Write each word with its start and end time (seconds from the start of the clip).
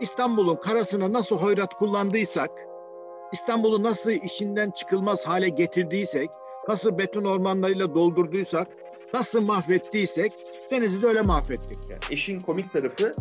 İstanbul'un 0.00 0.56
karasına 0.56 1.12
nasıl 1.12 1.36
hoyrat 1.36 1.74
kullandıysak, 1.74 2.50
İstanbul'u 3.32 3.82
nasıl 3.82 4.10
işinden 4.10 4.70
çıkılmaz 4.70 5.26
hale 5.26 5.48
getirdiysek, 5.48 6.30
nasıl 6.68 6.98
beton 6.98 7.24
ormanlarıyla 7.24 7.94
doldurduysak, 7.94 8.68
nasıl 9.14 9.40
mahvettiysek 9.40 10.32
denizi 10.70 11.02
de 11.02 11.06
öyle 11.06 11.22
mahvettik. 11.22 11.78
Yani 11.90 12.00
işin 12.10 12.40
komik 12.40 12.72
tarafı 12.72 13.12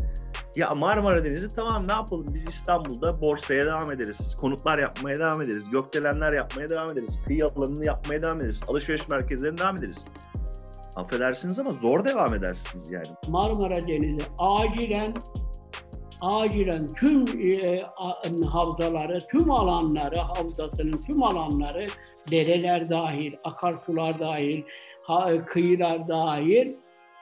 ya 0.55 0.71
Marmara 0.75 1.25
Denizi 1.25 1.55
tamam 1.55 1.87
ne 1.87 1.91
yapalım 1.91 2.25
biz 2.33 2.43
İstanbul'da 2.43 3.21
borsaya 3.21 3.65
devam 3.65 3.91
ederiz. 3.91 4.35
Konutlar 4.41 4.79
yapmaya 4.79 5.17
devam 5.17 5.41
ederiz. 5.41 5.63
Gökdelenler 5.71 6.33
yapmaya 6.33 6.69
devam 6.69 6.91
ederiz. 6.91 7.19
Kıyı 7.27 7.45
alanını 7.45 7.85
yapmaya 7.85 8.23
devam 8.23 8.41
ederiz. 8.41 8.61
Alışveriş 8.67 9.07
merkezlerine 9.09 9.57
devam 9.57 9.75
ederiz. 9.75 10.07
Affedersiniz 10.95 11.59
ama 11.59 11.69
zor 11.69 12.05
devam 12.05 12.33
edersiniz 12.33 12.91
yani. 12.91 13.07
Marmara 13.27 13.81
Denizi 13.81 14.25
acilen 14.39 15.13
acilen 16.21 16.87
tüm 16.87 17.25
e, 17.49 17.83
havzaları, 18.45 19.17
tüm 19.31 19.51
alanları, 19.51 20.17
havzasının 20.17 20.97
tüm 21.07 21.23
alanları, 21.23 21.87
dereler 22.31 22.89
dahil, 22.89 23.33
akarsular 23.43 24.19
dahil, 24.19 24.63
ha, 25.03 25.45
kıyılar 25.45 26.07
dahil 26.07 26.73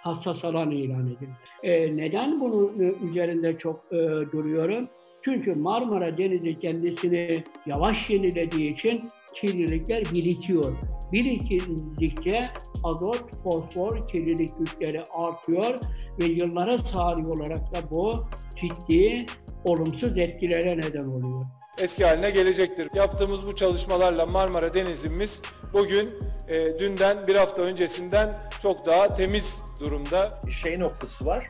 hassas 0.03 0.45
alan 0.45 0.71
ilan 0.71 1.07
edildi. 1.07 1.37
E, 1.63 1.97
neden 1.97 2.41
bunun 2.41 2.79
e, 2.79 2.93
üzerinde 3.09 3.57
çok 3.57 3.85
e, 3.91 3.97
duruyorum? 4.31 4.87
Çünkü 5.21 5.55
Marmara 5.55 6.17
Denizi 6.17 6.59
kendisini 6.59 7.43
yavaş 7.65 8.09
yenilediği 8.09 8.73
için 8.73 9.07
kirlilikler 9.35 10.03
birikiyor. 10.13 10.73
Birikildikçe 11.13 12.49
azot, 12.83 13.43
fosfor, 13.43 14.07
kirlilik 14.07 14.49
güçleri 14.59 15.03
artıyor 15.13 15.75
ve 16.21 16.25
yıllara 16.25 16.77
sari 16.77 17.27
olarak 17.27 17.75
da 17.75 17.91
bu 17.91 18.25
ciddi 18.61 19.25
olumsuz 19.65 20.17
etkilere 20.17 20.77
neden 20.77 21.05
oluyor. 21.05 21.45
Eski 21.81 22.05
haline 22.05 22.29
gelecektir. 22.29 22.89
Yaptığımız 22.95 23.45
bu 23.45 23.55
çalışmalarla 23.55 24.25
Marmara 24.25 24.73
Denizimiz 24.73 25.41
bugün 25.73 26.09
e, 26.47 26.79
dünden 26.79 27.27
bir 27.27 27.35
hafta 27.35 27.61
öncesinden 27.61 28.33
çok 28.61 28.85
daha 28.85 29.13
temiz 29.13 29.63
durumda. 29.79 30.41
Şey 30.61 30.79
noktası 30.79 31.25
var. 31.25 31.49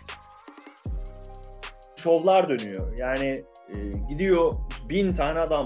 Şovlar 1.95 2.49
dönüyor. 2.49 2.97
Yani 2.97 3.35
e, 3.69 3.77
gidiyor 4.11 4.53
bin 4.89 5.15
tane 5.15 5.39
adam 5.39 5.65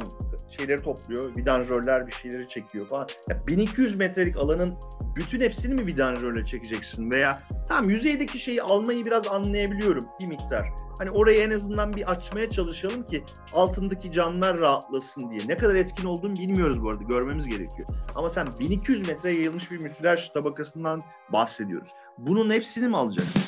şeyleri 0.58 0.82
topluyor. 0.82 1.36
Vidanjörler 1.38 2.08
bir 2.08 2.12
şeyleri 2.12 2.50
çekiyor 2.50 2.88
falan. 2.88 3.08
Ya 3.30 3.48
1200 3.48 3.96
metrelik 3.96 4.38
alanın 4.38 4.74
bütün 5.16 5.40
hepsini 5.40 5.74
mi 5.74 5.88
vidanjörle 5.88 6.46
çekeceksin? 6.46 7.12
Veya 7.12 7.40
tam 7.68 7.90
yüzeydeki 7.90 8.40
şeyi 8.40 8.62
almayı 8.62 9.06
biraz 9.06 9.28
anlayabiliyorum 9.28 10.06
bir 10.22 10.28
miktar. 10.28 10.70
Hani 10.98 11.12
orayı 11.12 11.38
en 11.38 11.52
azından 11.52 11.94
bir 11.94 12.12
açmaya 12.12 12.50
çalışalım 12.50 13.08
ki 13.08 13.24
altındaki 13.54 14.12
canlar 14.12 14.58
rahatlasın 14.58 15.30
diye. 15.30 15.40
Ne 15.48 15.58
kadar 15.58 15.76
etkin 15.76 16.08
olduğunu 16.08 16.36
bilmiyoruz 16.36 16.84
bu 16.84 16.90
arada. 16.90 17.04
Görmemiz 17.04 17.46
gerekiyor. 17.46 17.88
Ama 18.16 18.30
sen 18.30 18.48
1200 18.60 19.08
metre 19.08 19.32
yayılmış 19.32 19.72
bir 19.72 19.78
müsilaj 19.78 20.30
tabakasından 20.30 21.04
bahsediyoruz. 21.34 21.88
Bunun 22.18 22.52
hepsini 22.52 22.88
mi 22.88 22.98
alacaksın? 22.98 23.42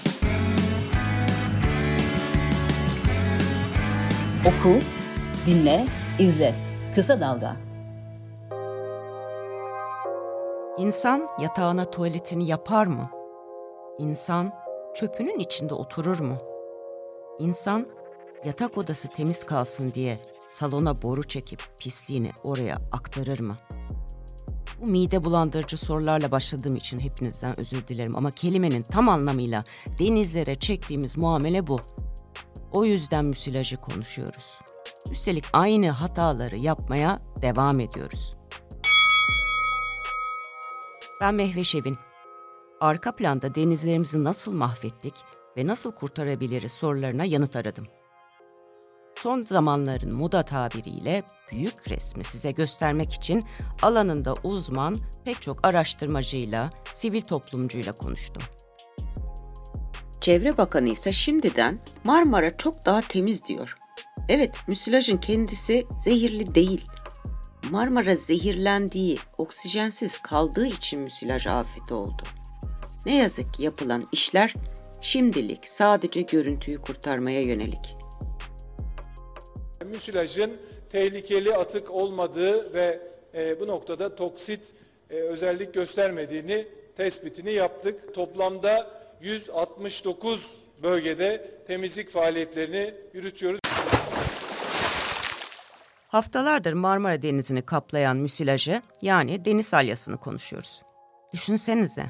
Oku, 4.45 4.79
dinle, 5.45 5.85
izle. 6.19 6.69
Kısa 7.00 7.19
Dalga 7.19 7.58
İnsan 10.78 11.28
yatağına 11.41 11.91
tuvaletini 11.91 12.47
yapar 12.47 12.88
mı? 12.88 13.09
İnsan 14.00 14.53
çöpünün 14.95 15.39
içinde 15.39 15.73
oturur 15.73 16.19
mu? 16.19 16.38
İnsan 17.39 17.88
yatak 18.45 18.78
odası 18.78 19.08
temiz 19.09 19.44
kalsın 19.44 19.94
diye 19.94 20.19
salona 20.52 21.02
boru 21.02 21.23
çekip 21.23 21.61
pisliğini 21.78 22.31
oraya 22.44 22.75
aktarır 22.91 23.39
mı? 23.39 23.56
Bu 24.81 24.89
mide 24.89 25.23
bulandırıcı 25.23 25.78
sorularla 25.78 26.31
başladığım 26.31 26.75
için 26.75 27.00
hepinizden 27.00 27.59
özür 27.59 27.88
dilerim 27.88 28.18
ama 28.18 28.31
kelimenin 28.31 28.81
tam 28.81 29.09
anlamıyla 29.09 29.63
denizlere 30.00 30.56
çektiğimiz 30.56 31.18
muamele 31.18 31.68
bu. 31.68 31.79
O 32.72 32.85
yüzden 32.85 33.25
müsilajı 33.25 33.78
konuşuyoruz. 33.78 34.59
Üstelik 35.11 35.45
aynı 35.53 35.89
hataları 35.89 36.57
yapmaya 36.57 37.19
devam 37.41 37.79
ediyoruz. 37.79 38.33
Ben 41.21 41.35
Mehve 41.35 41.63
Şevin. 41.63 41.97
Arka 42.79 43.15
planda 43.15 43.55
denizlerimizi 43.55 44.23
nasıl 44.23 44.53
mahvettik 44.53 45.13
ve 45.57 45.67
nasıl 45.67 45.91
kurtarabiliriz 45.91 46.71
sorularına 46.71 47.25
yanıt 47.25 47.55
aradım. 47.55 47.87
Son 49.15 49.41
zamanların 49.41 50.17
moda 50.17 50.43
tabiriyle 50.43 51.23
büyük 51.51 51.89
resmi 51.91 52.23
size 52.23 52.51
göstermek 52.51 53.13
için 53.13 53.43
alanında 53.81 54.35
uzman 54.43 54.99
pek 55.25 55.41
çok 55.41 55.67
araştırmacıyla, 55.67 56.69
sivil 56.93 57.21
toplumcuyla 57.21 57.91
konuştum. 57.91 58.43
Çevre 60.21 60.57
Bakanı 60.57 60.89
ise 60.89 61.11
şimdiden 61.11 61.79
Marmara 62.03 62.57
çok 62.57 62.85
daha 62.85 63.01
temiz 63.01 63.45
diyor. 63.45 63.78
Evet, 64.29 64.51
müsilajın 64.67 65.17
kendisi 65.17 65.85
zehirli 66.00 66.56
değil. 66.56 66.85
Marmara 67.72 68.16
zehirlendiği, 68.16 69.17
oksijensiz 69.38 70.17
kaldığı 70.17 70.67
için 70.67 71.00
müsilaj 71.00 71.47
afeti 71.47 71.94
oldu. 71.94 72.23
Ne 73.06 73.16
yazık 73.16 73.53
ki 73.53 73.63
yapılan 73.63 74.03
işler 74.12 74.53
şimdilik 75.01 75.67
sadece 75.67 76.22
görüntüyü 76.22 76.78
kurtarmaya 76.78 77.41
yönelik. 77.41 77.95
Müsilajın 79.85 80.53
tehlikeli 80.91 81.56
atık 81.56 81.91
olmadığı 81.91 82.73
ve 82.73 83.00
e, 83.34 83.59
bu 83.59 83.67
noktada 83.67 84.16
toksit 84.16 84.73
e, 85.09 85.16
özellik 85.16 85.73
göstermediğini 85.73 86.67
tespitini 86.97 87.53
yaptık. 87.53 88.13
Toplamda 88.13 88.91
169 89.22 90.57
bölgede 90.84 91.51
temizlik 91.67 92.09
faaliyetlerini 92.09 92.94
yürütüyoruz. 93.13 93.59
Haftalardır 96.09 96.74
Marmara 96.74 97.22
Denizi'ni 97.22 97.62
kaplayan 97.62 98.18
müsilajı 98.18 98.81
yani 99.02 99.46
deniz 99.46 99.68
salyasını 99.68 100.18
konuşuyoruz. 100.18 100.81
Düşünsenize, 101.34 102.06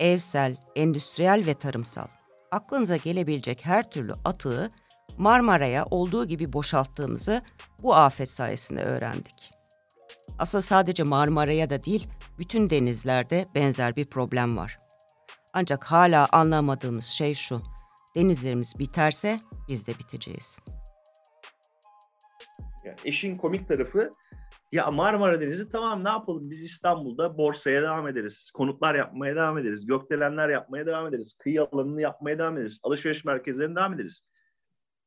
evsel, 0.00 0.56
endüstriyel 0.76 1.46
ve 1.46 1.54
tarımsal, 1.54 2.06
aklınıza 2.50 2.96
gelebilecek 2.96 3.64
her 3.66 3.90
türlü 3.90 4.14
atığı 4.24 4.70
Marmara'ya 5.16 5.84
olduğu 5.90 6.24
gibi 6.24 6.52
boşalttığımızı 6.52 7.42
bu 7.82 7.94
afet 7.94 8.30
sayesinde 8.30 8.82
öğrendik. 8.82 9.50
Aslında 10.38 10.62
sadece 10.62 11.02
Marmara'ya 11.02 11.70
da 11.70 11.82
değil, 11.82 12.08
bütün 12.38 12.70
denizlerde 12.70 13.46
benzer 13.54 13.96
bir 13.96 14.04
problem 14.04 14.56
var. 14.56 14.78
Ancak 15.52 15.84
hala 15.84 16.28
anlamadığımız 16.32 17.04
şey 17.04 17.34
şu, 17.34 17.62
denizlerimiz 18.14 18.78
biterse 18.78 19.40
biz 19.68 19.86
de 19.86 19.98
biteceğiz. 19.98 20.58
Yani 22.86 22.98
işin 23.04 23.36
komik 23.36 23.68
tarafı 23.68 24.12
ya 24.72 24.90
Marmara 24.90 25.40
Denizi 25.40 25.68
tamam 25.68 26.04
ne 26.04 26.08
yapalım 26.08 26.50
biz 26.50 26.60
İstanbul'da 26.60 27.38
borsaya 27.38 27.82
devam 27.82 28.08
ederiz. 28.08 28.50
Konutlar 28.54 28.94
yapmaya 28.94 29.36
devam 29.36 29.58
ederiz. 29.58 29.86
Gökdelenler 29.86 30.48
yapmaya 30.48 30.86
devam 30.86 31.06
ederiz. 31.06 31.34
Kıyı 31.38 31.62
alanını 31.62 32.00
yapmaya 32.00 32.38
devam 32.38 32.58
ederiz. 32.58 32.80
Alışveriş 32.82 33.24
merkezlerine 33.24 33.76
devam 33.76 33.94
ederiz. 33.94 34.22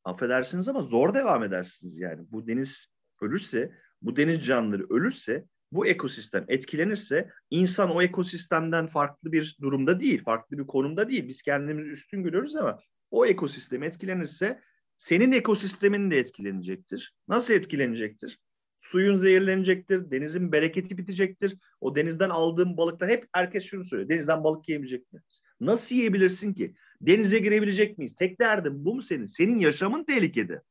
Affedersiniz 0.04 0.70
ama 0.70 0.82
zor 0.82 1.14
devam 1.14 1.44
edersiniz 1.44 1.98
yani. 1.98 2.26
Bu 2.32 2.48
deniz 2.48 2.88
ölürse, 3.22 3.72
bu 4.02 4.16
deniz 4.16 4.46
canlıları 4.46 4.86
ölürse, 4.90 5.46
bu 5.72 5.88
ekosistem 5.88 6.46
etkilenirse 6.48 7.30
insan 7.50 7.96
o 7.96 8.02
ekosistemden 8.02 8.88
farklı 8.88 9.32
bir 9.32 9.58
durumda 9.62 10.00
değil, 10.00 10.24
farklı 10.24 10.58
bir 10.58 10.68
konumda 10.68 11.10
değil. 11.10 11.28
Biz 11.28 11.42
kendimizi 11.42 11.90
üstün 11.90 12.24
görüyoruz 12.24 12.56
ama 12.56 12.80
o 13.12 13.26
ekosistem 13.26 13.84
etkilenirse 13.84 14.62
senin 15.00 15.32
ekosistemin 15.32 16.12
de 16.12 16.18
etkilenecektir. 16.18 17.14
Nasıl 17.28 17.54
etkilenecektir? 17.54 18.40
Suyun 18.82 19.16
zehirlenecektir, 19.16 20.12
denizin 20.12 20.52
bereketi 20.52 20.98
bitecektir. 20.98 21.58
O 21.82 21.96
denizden 21.96 22.30
aldığım 22.30 22.78
balıklar 22.78 23.10
hep 23.10 23.28
herkes 23.34 23.64
şunu 23.64 23.84
söylüyor. 23.84 24.10
Denizden 24.10 24.44
balık 24.44 24.70
yiyebilecek 24.70 25.14
miyiz? 25.14 25.42
Nasıl 25.60 25.96
yiyebilirsin 25.96 26.54
ki? 26.54 26.76
Denize 27.02 27.40
girebilecek 27.40 27.98
miyiz? 27.98 28.16
Tek 28.16 28.40
derdim 28.40 28.86
bu 28.86 28.96
mu 28.96 29.02
senin? 29.02 29.26
Senin 29.26 29.60
yaşamın 29.60 30.04
tehlikede. 30.04 30.62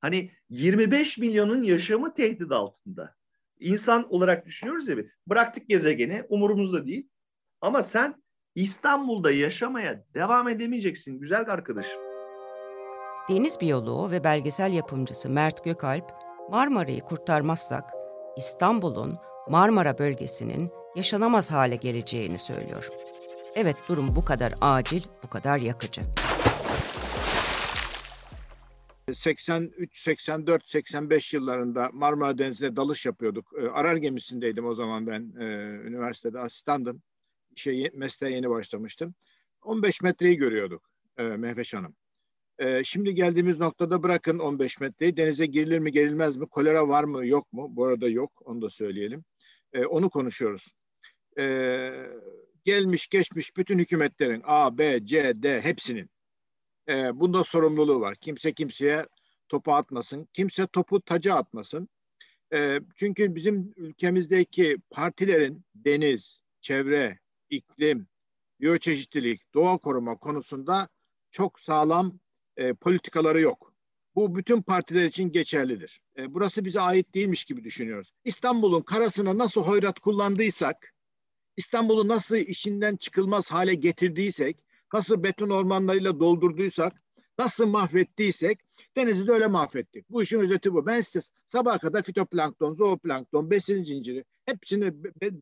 Hani 0.00 0.30
25 0.50 1.18
milyonun 1.18 1.62
yaşamı 1.62 2.14
tehdit 2.14 2.52
altında. 2.52 3.14
İnsan 3.60 4.12
olarak 4.12 4.46
düşünüyoruz 4.46 4.88
ya. 4.88 4.96
Bıraktık 5.26 5.68
gezegeni 5.68 6.22
umurumuzda 6.28 6.86
değil. 6.86 7.08
Ama 7.60 7.82
sen 7.82 8.22
İstanbul'da 8.54 9.30
yaşamaya 9.30 10.04
devam 10.14 10.48
edemeyeceksin 10.48 11.18
güzel 11.20 11.50
arkadaşım. 11.50 12.13
Deniz 13.28 13.60
biyoloğu 13.60 14.10
ve 14.10 14.24
belgesel 14.24 14.72
yapımcısı 14.72 15.30
Mert 15.30 15.64
Gökalp, 15.64 16.12
Marmara'yı 16.50 17.00
kurtarmazsak 17.00 17.90
İstanbul'un 18.36 19.18
Marmara 19.48 19.98
bölgesinin 19.98 20.70
yaşanamaz 20.96 21.50
hale 21.50 21.76
geleceğini 21.76 22.38
söylüyor. 22.38 22.88
Evet 23.54 23.76
durum 23.88 24.16
bu 24.16 24.24
kadar 24.24 24.54
acil, 24.60 25.02
bu 25.24 25.30
kadar 25.30 25.58
yakıcı. 25.58 26.02
83, 29.12 29.98
84, 29.98 30.68
85 30.68 31.34
yıllarında 31.34 31.90
Marmara 31.92 32.38
Denizi'ne 32.38 32.76
dalış 32.76 33.06
yapıyorduk. 33.06 33.52
Ee, 33.58 33.68
arar 33.68 33.96
gemisindeydim 33.96 34.66
o 34.66 34.74
zaman 34.74 35.06
ben 35.06 35.32
e, 35.40 35.44
üniversitede 35.88 36.38
asistandım. 36.38 37.02
Şey, 37.56 37.90
mesleğe 37.94 38.34
yeni 38.34 38.50
başlamıştım. 38.50 39.14
15 39.62 40.02
metreyi 40.02 40.36
görüyorduk 40.36 40.82
e, 41.18 41.22
Mehveş 41.22 41.74
Hanım. 41.74 41.94
E, 42.58 42.84
şimdi 42.84 43.14
geldiğimiz 43.14 43.60
noktada 43.60 44.02
bırakın 44.02 44.38
15 44.38 44.80
metreyi. 44.80 45.16
Denize 45.16 45.46
girilir 45.46 45.78
mi 45.78 45.92
gerilmez 45.92 46.36
mi? 46.36 46.46
Kolera 46.46 46.88
var 46.88 47.04
mı 47.04 47.26
yok 47.26 47.52
mu? 47.52 47.66
Bu 47.70 47.84
arada 47.84 48.08
yok. 48.08 48.42
Onu 48.44 48.62
da 48.62 48.70
söyleyelim. 48.70 49.24
E, 49.72 49.84
onu 49.84 50.10
konuşuyoruz. 50.10 50.68
E, 51.38 51.90
gelmiş 52.64 53.08
geçmiş 53.08 53.56
bütün 53.56 53.78
hükümetlerin 53.78 54.42
A, 54.44 54.78
B, 54.78 55.06
C, 55.06 55.42
D 55.42 55.60
hepsinin 55.60 56.10
e, 56.88 57.20
bunda 57.20 57.44
sorumluluğu 57.44 58.00
var. 58.00 58.16
Kimse 58.16 58.52
kimseye 58.52 59.06
topu 59.48 59.74
atmasın. 59.74 60.28
Kimse 60.32 60.66
topu 60.66 61.00
taca 61.00 61.34
atmasın. 61.34 61.88
E, 62.54 62.80
çünkü 62.96 63.34
bizim 63.34 63.72
ülkemizdeki 63.76 64.78
partilerin 64.90 65.64
deniz, 65.74 66.42
çevre, 66.60 67.18
iklim, 67.50 68.08
biyoçeşitlilik, 68.60 69.54
doğa 69.54 69.78
koruma 69.78 70.16
konusunda 70.16 70.88
çok 71.30 71.60
sağlam 71.60 72.20
e, 72.56 72.72
politikaları 72.74 73.40
yok. 73.40 73.74
Bu 74.14 74.36
bütün 74.36 74.62
partiler 74.62 75.04
için 75.04 75.32
geçerlidir. 75.32 76.00
E, 76.18 76.34
burası 76.34 76.64
bize 76.64 76.80
ait 76.80 77.14
değilmiş 77.14 77.44
gibi 77.44 77.64
düşünüyoruz. 77.64 78.12
İstanbul'un 78.24 78.82
karasına 78.82 79.38
nasıl 79.38 79.62
hoyrat 79.62 79.98
kullandıysak, 79.98 80.94
İstanbul'u 81.56 82.08
nasıl 82.08 82.36
işinden 82.36 82.96
çıkılmaz 82.96 83.50
hale 83.50 83.74
getirdiysek, 83.74 84.64
nasıl 84.92 85.22
beton 85.22 85.50
ormanlarıyla 85.50 86.20
doldurduysak, 86.20 87.02
nasıl 87.38 87.66
mahvettiysek 87.66 88.58
denizi 88.96 89.26
de 89.26 89.32
öyle 89.32 89.46
mahvettik. 89.46 90.10
Bu 90.10 90.22
işin 90.22 90.40
özeti 90.40 90.72
bu. 90.72 90.86
Ben 90.86 91.00
size 91.00 91.28
sabaha 91.48 91.78
kadar 91.78 92.02
fitoplankton, 92.02 92.74
zooplankton, 92.74 93.50
besin 93.50 93.82
zinciri 93.82 94.24
hepsini 94.46 94.92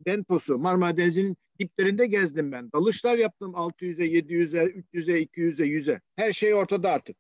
Benpos'u 0.07 0.59
Marmara 0.59 0.97
Denizi'nin 0.97 1.37
diplerinde 1.59 2.07
gezdim 2.07 2.53
ben. 2.53 2.73
Dalışlar 2.73 3.19
yaptım 3.19 3.53
600'e, 3.53 4.07
700'e, 4.07 4.65
300'e, 4.65 5.23
200'e, 5.23 5.67
100'e. 5.67 6.01
Her 6.17 6.33
şey 6.33 6.55
ortada 6.55 6.91
artık. 6.91 7.17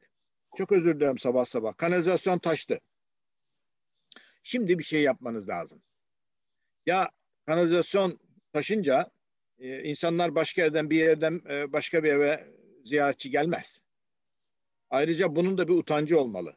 Çok 0.56 0.72
özür 0.72 0.96
dilerim 0.96 1.18
sabah 1.18 1.44
sabah. 1.44 1.76
Kanalizasyon 1.76 2.38
taştı. 2.38 2.80
Şimdi 4.42 4.78
bir 4.78 4.84
şey 4.84 5.02
yapmanız 5.02 5.48
lazım. 5.48 5.82
Ya 6.86 7.10
kanalizasyon 7.46 8.18
taşınca 8.52 9.10
e, 9.58 9.82
insanlar 9.82 10.34
başka 10.34 10.62
yerden 10.62 10.90
bir 10.90 10.98
yerden 10.98 11.40
e, 11.50 11.72
başka 11.72 12.04
bir 12.04 12.08
eve 12.08 12.48
ziyaretçi 12.84 13.30
gelmez. 13.30 13.80
Ayrıca 14.90 15.36
bunun 15.36 15.58
da 15.58 15.68
bir 15.68 15.74
utancı 15.74 16.20
olmalı. 16.20 16.56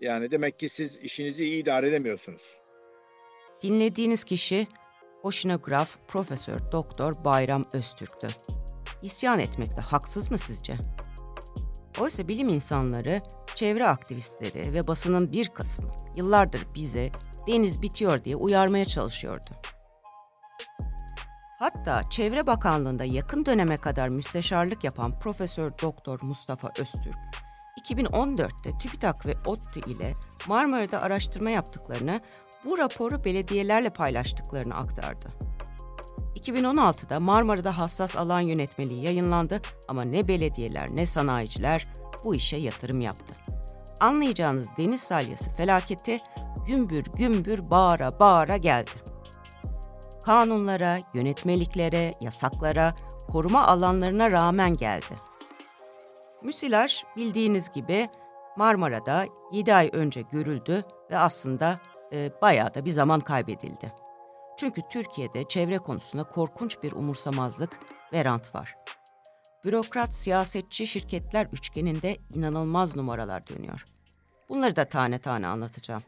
Yani 0.00 0.30
demek 0.30 0.58
ki 0.58 0.68
siz 0.68 0.96
işinizi 0.96 1.44
iyi 1.44 1.62
idare 1.62 1.88
edemiyorsunuz. 1.88 2.61
Dinlediğiniz 3.62 4.24
kişi 4.24 4.66
oşinograf 5.22 5.96
Profesör 6.08 6.72
Doktor 6.72 7.24
Bayram 7.24 7.64
Öztürk'tü. 7.72 8.26
İsyan 9.02 9.38
etmekte 9.38 9.80
haksız 9.80 10.30
mı 10.30 10.38
sizce? 10.38 10.76
Oysa 12.00 12.28
bilim 12.28 12.48
insanları, 12.48 13.20
çevre 13.54 13.88
aktivistleri 13.88 14.72
ve 14.72 14.86
basının 14.86 15.32
bir 15.32 15.48
kısmı 15.48 15.90
yıllardır 16.16 16.66
bize 16.74 17.10
deniz 17.46 17.82
bitiyor 17.82 18.24
diye 18.24 18.36
uyarmaya 18.36 18.84
çalışıyordu. 18.84 19.50
Hatta 21.58 22.10
Çevre 22.10 22.46
Bakanlığı'nda 22.46 23.04
yakın 23.04 23.46
döneme 23.46 23.76
kadar 23.76 24.08
müsteşarlık 24.08 24.84
yapan 24.84 25.18
Profesör 25.18 25.72
Doktor 25.82 26.18
Mustafa 26.22 26.72
Öztürk, 26.78 27.18
2014'te 27.90 28.78
TÜBİTAK 28.78 29.26
ve 29.26 29.34
ODTÜ 29.46 29.80
ile 29.80 30.14
Marmara'da 30.48 31.02
araştırma 31.02 31.50
yaptıklarını, 31.50 32.20
bu 32.64 32.78
raporu 32.78 33.24
belediyelerle 33.24 33.90
paylaştıklarını 33.90 34.74
aktardı. 34.74 35.28
2016'da 36.36 37.20
Marmara'da 37.20 37.78
hassas 37.78 38.16
alan 38.16 38.40
yönetmeliği 38.40 39.04
yayınlandı 39.04 39.60
ama 39.88 40.02
ne 40.02 40.28
belediyeler 40.28 40.88
ne 40.96 41.06
sanayiciler 41.06 41.86
bu 42.24 42.34
işe 42.34 42.56
yatırım 42.56 43.00
yaptı. 43.00 43.34
Anlayacağınız 44.00 44.68
deniz 44.78 45.00
salyası 45.00 45.50
felaketi 45.50 46.20
gümbür 46.66 47.04
gümbür 47.18 47.70
bağıra 47.70 48.18
bağıra 48.20 48.56
geldi 48.56 49.12
kanunlara, 50.22 50.98
yönetmeliklere, 51.14 52.12
yasaklara, 52.20 52.92
koruma 53.32 53.66
alanlarına 53.66 54.30
rağmen 54.30 54.76
geldi. 54.76 55.14
Müsilaj 56.42 57.04
bildiğiniz 57.16 57.72
gibi 57.72 58.08
Marmara'da 58.56 59.26
7 59.52 59.74
ay 59.74 59.90
önce 59.92 60.22
görüldü 60.22 60.84
ve 61.12 61.18
aslında 61.18 61.80
e, 62.12 62.30
bayağı 62.42 62.74
da 62.74 62.84
bir 62.84 62.90
zaman 62.90 63.20
kaybedildi. 63.20 63.92
Çünkü 64.56 64.82
Türkiye'de 64.90 65.48
çevre 65.48 65.78
konusunda 65.78 66.24
korkunç 66.24 66.82
bir 66.82 66.92
umursamazlık 66.92 67.78
ve 68.12 68.24
rant 68.24 68.54
var. 68.54 68.76
Bürokrat, 69.64 70.14
siyasetçi 70.14 70.86
şirketler 70.86 71.46
üçgeninde 71.52 72.16
inanılmaz 72.34 72.96
numaralar 72.96 73.46
dönüyor. 73.46 73.84
Bunları 74.48 74.76
da 74.76 74.84
tane 74.84 75.18
tane 75.18 75.46
anlatacağım. 75.46 76.02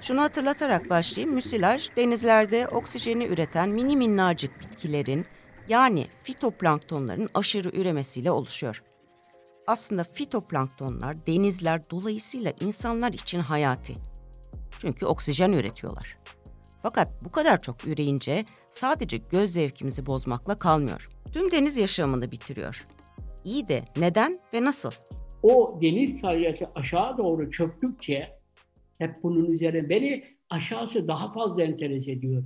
Şunu 0.00 0.22
hatırlatarak 0.22 0.90
başlayayım. 0.90 1.34
Müsilaj, 1.34 1.88
denizlerde 1.96 2.68
oksijeni 2.68 3.26
üreten 3.26 3.68
mini 3.68 3.96
minnacık 3.96 4.60
bitkilerin 4.60 5.26
yani 5.68 6.06
fitoplanktonların 6.22 7.28
aşırı 7.34 7.68
üremesiyle 7.68 8.30
oluşuyor. 8.30 8.82
Aslında 9.66 10.04
fitoplanktonlar 10.04 11.26
denizler 11.26 11.90
dolayısıyla 11.90 12.52
insanlar 12.60 13.12
için 13.12 13.38
hayati. 13.38 13.94
Çünkü 14.78 15.06
oksijen 15.06 15.52
üretiyorlar. 15.52 16.18
Fakat 16.82 17.24
bu 17.24 17.30
kadar 17.30 17.60
çok 17.60 17.86
üreyince 17.86 18.44
sadece 18.70 19.16
göz 19.16 19.50
zevkimizi 19.50 20.06
bozmakla 20.06 20.58
kalmıyor. 20.58 21.08
Tüm 21.32 21.50
deniz 21.50 21.78
yaşamını 21.78 22.30
bitiriyor. 22.30 22.84
İyi 23.44 23.68
de 23.68 23.84
neden 23.96 24.38
ve 24.54 24.64
nasıl? 24.64 24.90
O 25.42 25.78
deniz 25.82 26.20
salyası 26.20 26.64
aşağı 26.74 27.18
doğru 27.18 27.50
çöktükçe 27.50 28.28
hep 28.98 29.22
bunun 29.22 29.44
üzerine. 29.44 29.88
Beni 29.88 30.24
aşağısı 30.50 31.08
daha 31.08 31.32
fazla 31.32 31.62
enteres 31.62 32.08
ediyor. 32.08 32.44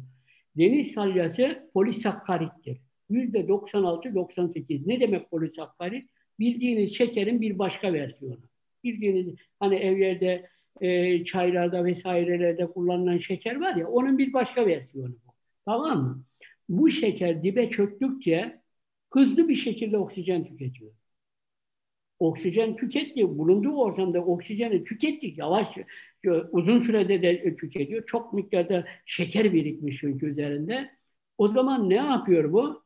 Deniz 0.57 0.93
salyası 0.93 1.71
polisakkarittir. 1.75 2.81
Yüzde 3.13 3.49
96-98. 3.49 4.83
Ne 4.89 5.01
demek 5.01 5.31
polisakkarit? 5.31 6.05
Bildiğiniz 6.39 6.97
şekerin 6.97 7.41
bir 7.41 7.59
başka 7.59 7.93
versiyonu. 7.93 8.41
Bildiğiniz 8.85 9.35
hani 9.61 9.77
evlerde, 9.77 10.49
e, 10.81 11.25
çaylarda 11.25 11.85
vesairelerde 11.85 12.67
kullanılan 12.67 13.19
şeker 13.19 13.61
var 13.61 13.77
ya 13.77 13.89
onun 13.89 14.19
bir 14.19 14.33
başka 14.33 14.67
versiyonu 14.67 15.15
bu. 15.27 15.33
Tamam 15.65 16.03
mı? 16.03 16.25
Bu 16.69 16.91
şeker 16.91 17.43
dibe 17.43 17.71
çöktükçe 17.71 18.61
hızlı 19.11 19.49
bir 19.49 19.57
şekilde 19.57 19.99
oksijen 19.99 20.45
tüketiyor 20.45 20.93
oksijen 22.23 22.77
tüketti. 22.77 23.39
Bulunduğu 23.39 23.77
ortamda 23.77 24.21
oksijeni 24.25 24.85
tükettik. 24.85 25.39
Yavaş, 25.39 25.69
uzun 26.53 26.81
sürede 26.81 27.23
de 27.23 27.57
tüketiyor. 27.57 28.07
Çok 28.07 28.33
miktarda 28.33 28.85
şeker 29.07 29.53
birikmiş 29.53 29.97
çünkü 30.01 30.27
üzerinde. 30.27 30.91
O 31.39 31.49
zaman 31.49 31.91
ne 31.91 31.95
yapıyor 31.95 32.53
bu? 32.53 32.83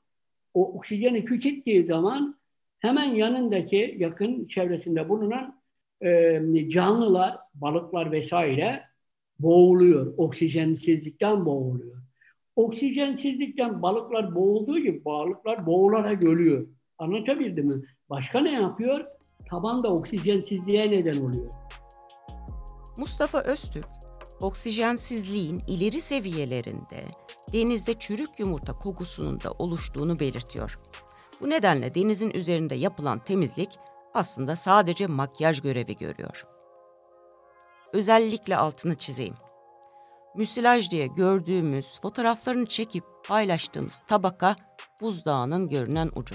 O 0.56 0.72
oksijeni 0.72 1.24
tükettiği 1.24 1.84
zaman 1.84 2.36
hemen 2.78 3.14
yanındaki 3.14 3.96
yakın 3.98 4.46
çevresinde 4.46 5.08
bulunan 5.08 5.60
e, 6.04 6.40
canlılar, 6.68 7.38
balıklar 7.54 8.12
vesaire 8.12 8.82
boğuluyor. 9.38 10.14
Oksijensizlikten 10.16 11.44
boğuluyor. 11.46 11.96
Oksijensizlikten 12.56 13.82
balıklar 13.82 14.34
boğulduğu 14.34 14.78
gibi 14.78 15.04
balıklar 15.04 15.66
boğularak 15.66 16.22
ölüyor. 16.22 16.66
Anlatabildim 16.98 17.66
mi? 17.66 17.82
Başka 18.10 18.40
ne 18.40 18.52
yapıyor? 18.52 19.04
tabanda 19.50 19.88
oksijensizliğe 19.88 20.90
neden 20.90 21.20
oluyor. 21.20 21.52
Mustafa 22.98 23.40
Öztürk, 23.40 23.88
oksijensizliğin 24.40 25.62
ileri 25.66 26.00
seviyelerinde 26.00 27.04
denizde 27.52 27.98
çürük 27.98 28.38
yumurta 28.40 28.72
kokusunun 28.72 29.40
da 29.40 29.52
oluştuğunu 29.52 30.20
belirtiyor. 30.20 30.78
Bu 31.40 31.50
nedenle 31.50 31.94
denizin 31.94 32.30
üzerinde 32.30 32.74
yapılan 32.74 33.18
temizlik 33.18 33.78
aslında 34.14 34.56
sadece 34.56 35.06
makyaj 35.06 35.60
görevi 35.60 35.96
görüyor. 35.96 36.46
Özellikle 37.92 38.56
altını 38.56 38.96
çizeyim. 38.96 39.34
Müsilaj 40.36 40.90
diye 40.90 41.06
gördüğümüz 41.06 42.00
fotoğraflarını 42.00 42.66
çekip 42.66 43.04
paylaştığımız 43.28 44.02
tabaka 44.08 44.56
buzdağının 45.00 45.68
görünen 45.68 46.10
ucu. 46.14 46.34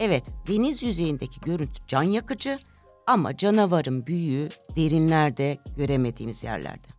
Evet, 0.00 0.26
deniz 0.48 0.82
yüzeyindeki 0.82 1.40
görüntü 1.40 1.86
can 1.86 2.02
yakıcı 2.02 2.58
ama 3.06 3.36
canavarın 3.36 4.06
büyüğü 4.06 4.48
derinlerde 4.76 5.58
göremediğimiz 5.76 6.44
yerlerde. 6.44 6.95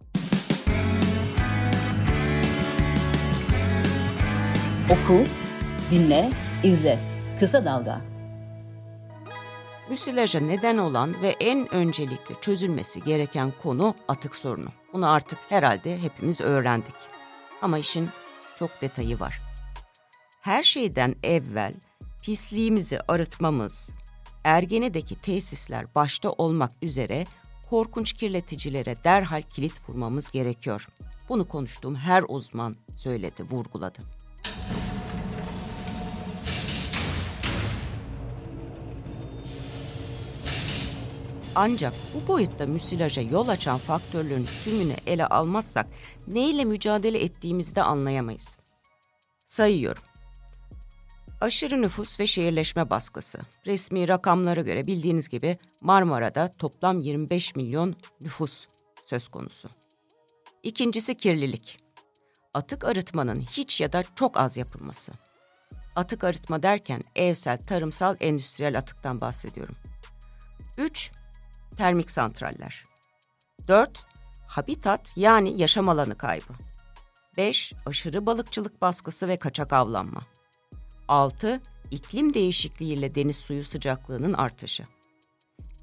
Oku, 4.92 5.24
dinle, 5.92 6.32
izle. 6.64 7.00
Kısa 7.40 7.66
Dalga. 7.66 8.02
Müsilaja 9.90 10.40
neden 10.40 10.78
olan 10.78 11.22
ve 11.22 11.36
en 11.40 11.74
öncelikle 11.74 12.36
çözülmesi 12.42 13.04
gereken 13.04 13.54
konu 13.64 13.96
atık 14.08 14.36
sorunu. 14.36 14.70
Bunu 14.94 15.10
artık 15.10 15.40
herhalde 15.50 16.02
hepimiz 16.02 16.42
öğrendik. 16.42 16.96
Ama 17.62 17.78
işin 17.78 18.10
çok 18.56 18.82
detayı 18.82 19.20
var. 19.20 19.38
Her 20.42 20.64
şeyden 20.64 21.16
evvel 21.24 21.74
pisliğimizi 22.24 23.00
arıtmamız, 23.08 23.90
Ergene'deki 24.44 25.16
tesisler 25.16 25.96
başta 25.96 26.30
olmak 26.30 26.72
üzere 26.82 27.26
korkunç 27.70 28.14
kirleticilere 28.14 28.96
derhal 29.04 29.42
kilit 29.42 29.90
vurmamız 29.90 30.32
gerekiyor. 30.32 30.88
Bunu 31.30 31.48
konuştuğum 31.48 31.96
her 31.96 32.24
uzman 32.28 32.76
söyledi, 32.96 33.44
vurguladı. 33.52 34.17
Ancak 41.60 41.94
bu 42.14 42.28
boyutta 42.28 42.66
müsilaja 42.66 43.22
yol 43.22 43.48
açan 43.48 43.78
faktörlerin 43.78 44.48
tümünü 44.64 44.96
ele 45.08 45.28
almazsak 45.28 45.88
neyle 46.28 46.66
mücadele 46.66 47.24
ettiğimizi 47.24 47.76
de 47.76 47.84
anlayamayız. 47.84 48.58
Sayıyorum. 49.46 50.04
Aşırı 51.42 51.82
nüfus 51.82 52.20
ve 52.20 52.28
şehirleşme 52.28 52.90
baskısı. 52.90 53.40
Resmi 53.66 54.08
rakamlara 54.08 54.62
göre 54.62 54.88
bildiğiniz 54.88 55.30
gibi 55.30 55.58
Marmara'da 55.82 56.52
toplam 56.52 57.02
25 57.02 57.56
milyon 57.56 57.96
nüfus 58.22 58.68
söz 59.06 59.28
konusu. 59.28 59.70
İkincisi 60.64 61.16
kirlilik. 61.16 61.78
Atık 62.54 62.86
arıtmanın 62.86 63.40
hiç 63.42 63.82
ya 63.82 63.94
da 63.94 64.04
çok 64.16 64.38
az 64.38 64.58
yapılması. 64.58 65.12
Atık 65.96 66.24
arıtma 66.24 66.64
derken 66.64 67.04
evsel, 67.16 67.58
tarımsal, 67.58 68.16
endüstriyel 68.20 68.78
atıktan 68.78 69.22
bahsediyorum. 69.22 69.76
3 70.78 71.12
termik 71.78 72.12
santraller. 72.12 72.84
4. 73.68 74.06
Habitat 74.48 75.14
yani 75.18 75.62
yaşam 75.62 75.90
alanı 75.90 76.18
kaybı. 76.18 76.54
5. 77.38 77.74
Aşırı 77.86 78.26
balıkçılık 78.26 78.82
baskısı 78.82 79.28
ve 79.28 79.38
kaçak 79.38 79.74
avlanma. 79.74 80.22
6. 81.08 81.62
İklim 81.92 82.34
değişikliğiyle 82.34 83.16
deniz 83.16 83.36
suyu 83.36 83.64
sıcaklığının 83.64 84.34
artışı. 84.34 84.84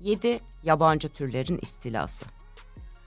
7. 0.01 0.41
Yabancı 0.63 1.09
türlerin 1.09 1.59
istilası. 1.63 2.27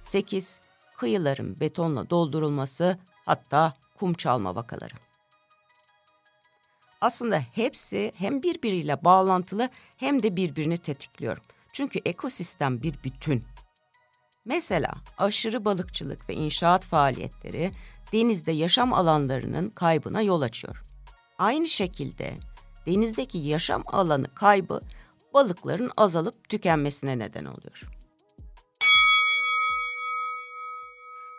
8. 0.01 0.60
Kıyıların 0.98 1.60
betonla 1.60 2.10
doldurulması 2.10 2.98
hatta 3.25 3.74
kum 4.00 4.13
çalma 4.13 4.56
vakaları. 4.56 4.94
Aslında 7.01 7.39
hepsi 7.39 8.12
hem 8.15 8.44
birbiriyle 8.44 9.03
bağlantılı 9.03 9.70
hem 9.98 10.24
de 10.24 10.36
birbirini 10.36 10.77
tetikliyor. 10.77 11.38
Çünkü 11.77 12.00
ekosistem 12.05 12.81
bir 12.81 12.93
bütün. 13.03 13.46
Mesela 14.46 14.89
aşırı 15.17 15.65
balıkçılık 15.65 16.29
ve 16.29 16.34
inşaat 16.34 16.86
faaliyetleri 16.86 17.72
denizde 18.13 18.51
yaşam 18.51 18.93
alanlarının 18.93 19.69
kaybına 19.69 20.22
yol 20.22 20.41
açıyor. 20.41 20.81
Aynı 21.38 21.67
şekilde 21.67 22.36
denizdeki 22.86 23.38
yaşam 23.38 23.84
alanı 23.88 24.34
kaybı 24.34 24.79
balıkların 25.34 25.91
azalıp 25.98 26.50
tükenmesine 26.50 27.19
neden 27.19 27.46
oluyor. 27.46 27.89